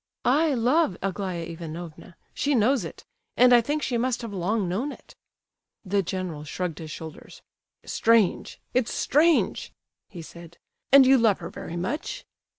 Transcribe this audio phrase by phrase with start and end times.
[0.25, 5.13] "I love Aglaya Ivanovna—she knows it,—and I think she must have long known it."
[5.85, 7.43] The general shrugged his shoulders.
[7.85, 9.71] "Strange—it's strange,"
[10.09, 10.57] he said,
[10.91, 12.25] "and you love her very much?"